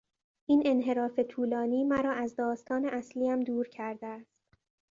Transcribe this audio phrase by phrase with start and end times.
[0.49, 4.31] این انحراف طولانی مرا از داستان اصلیم دور کرده است.